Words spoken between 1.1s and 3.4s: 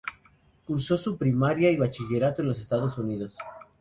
primaria y bachillerato en Estados Unidos.